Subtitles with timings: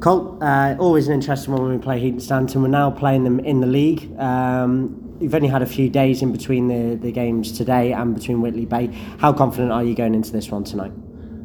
[0.00, 2.60] Colt, uh, always an interesting one when we play Heaton Stannington.
[2.60, 4.18] We're now playing them in the league.
[4.18, 8.42] Um, you've only had a few days in between the, the games today and between
[8.42, 8.88] Whitley Bay.
[9.18, 10.92] How confident are you going into this one tonight?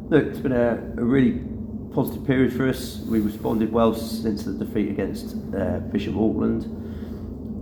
[0.09, 1.41] Look, it's been a, a really
[1.93, 2.99] positive period for us.
[3.07, 6.65] We responded well since the defeat against uh, Bishop Auckland.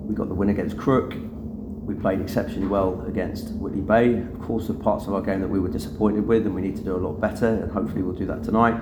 [0.09, 1.13] We got the win against Crook.
[1.85, 4.17] We played exceptionally well against Whitley Bay.
[4.17, 6.61] Of course, there were parts of our game that we were disappointed with, and we
[6.61, 7.47] need to do a lot better.
[7.47, 8.79] And hopefully, we'll do that tonight.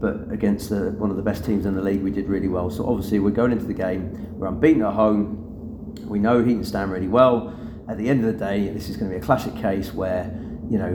[0.00, 2.70] But against one of the best teams in the league, we did really well.
[2.70, 4.38] So obviously, we're going into the game.
[4.38, 5.94] We're unbeaten at home.
[6.06, 7.58] We know Heaton Stan really well.
[7.88, 10.30] At the end of the day, this is going to be a classic case where
[10.70, 10.90] you know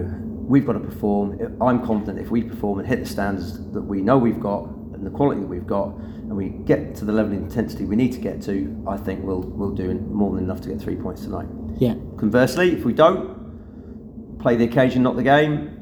[0.49, 1.57] we've got to perform.
[1.61, 5.05] I'm confident if we perform and hit the standards that we know we've got and
[5.05, 8.11] the quality that we've got, and we get to the level of intensity we need
[8.13, 11.21] to get to, I think we'll we'll do more than enough to get three points
[11.21, 11.47] tonight.
[11.77, 11.95] Yeah.
[12.17, 15.78] Conversely, if we don't play the occasion, not the game,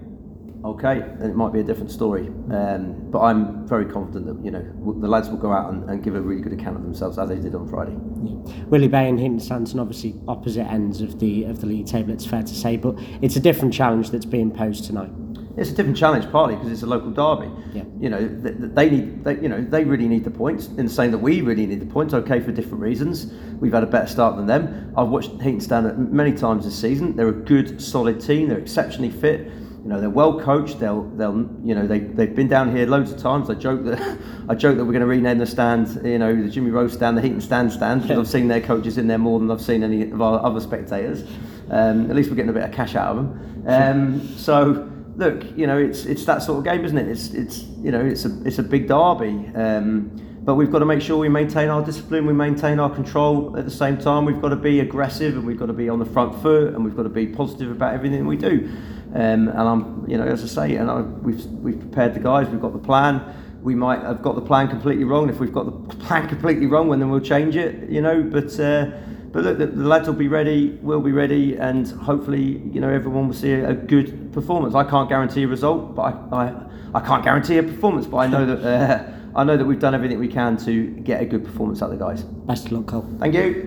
[0.66, 2.28] okay, then it might be a different story.
[2.52, 4.64] Um, but I'm very confident that you know
[5.00, 7.30] the lads will go out and, and give a really good account of themselves as
[7.30, 7.98] they did on Friday.
[8.24, 8.54] Yeah.
[8.66, 12.12] Whitley Bay and Heaton Stannington obviously opposite ends of the of the league table.
[12.12, 15.12] It's fair to say, but it's a different challenge that's being posed tonight.
[15.58, 17.52] It's a different challenge, partly because it's a local derby.
[17.74, 17.84] Yeah.
[18.00, 20.68] You know, th- th- they need, they, you know, they really need the points.
[20.68, 23.34] In saying that we really need the points, okay, for different reasons.
[23.60, 24.94] We've had a better start than them.
[24.96, 27.16] I've watched Heaton Stan many times this season.
[27.16, 28.50] They're a good, solid team.
[28.50, 29.52] They're exceptionally fit.
[29.88, 30.82] You know, they're well coached.
[30.82, 33.50] They'll, they'll, you know, they they've been down here loads of times.
[33.50, 36.50] I joke that, I joke that we're going to rename the stand, you know, the
[36.50, 39.40] Jimmy Rose stand, the Heaton Stan stand, because I've seen their coaches in there more
[39.40, 41.24] than I've seen any of our other spectators.
[41.72, 43.64] Um, at least we're getting a bit of cash out of them.
[43.66, 47.08] Um, so look, you know, it's it's that sort of game, isn't it?
[47.08, 49.50] It's it's you know, it's a it's a big derby.
[49.56, 50.12] Um,
[50.48, 53.66] but we've got to make sure we maintain our discipline, we maintain our control at
[53.66, 54.24] the same time.
[54.24, 56.86] We've got to be aggressive and we've got to be on the front foot and
[56.86, 58.72] we've got to be positive about everything we do.
[59.14, 62.48] Um, and I'm, you know, as I say, and I, we've we've prepared the guys.
[62.48, 63.22] We've got the plan.
[63.62, 65.30] We might have got the plan completely wrong.
[65.30, 67.90] If we've got the plan completely wrong, well, then we'll change it.
[67.90, 68.58] You know, but.
[68.58, 68.92] Uh,
[69.30, 72.90] but look, the, the lads will be ready, we'll be ready, and hopefully, you know,
[72.90, 74.74] everyone will see a, a good performance.
[74.74, 76.66] I can't guarantee a result, but I, I,
[76.96, 78.08] I can't guarantee a performance.
[78.08, 81.22] But I know that uh, I know that we've done everything we can to get
[81.22, 82.24] a good performance out of the guys.
[82.24, 83.08] Best of luck, Cole.
[83.20, 83.66] Thank you.